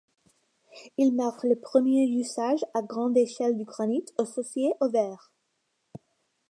Il 0.97 1.13
marque 1.13 1.43
le 1.43 1.55
premier 1.59 2.07
usage 2.07 2.65
à 2.73 2.81
grande 2.81 3.15
échelle 3.17 3.55
du 3.55 3.65
granite 3.65 4.15
associé 4.17 4.73
au 4.81 4.89
verre. 4.89 5.31